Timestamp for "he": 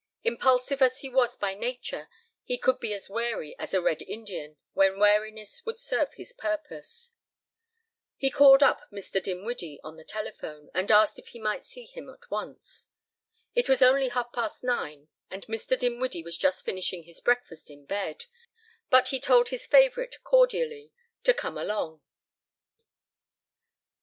1.01-1.09, 2.43-2.57, 8.17-8.31, 11.27-11.39, 19.09-19.19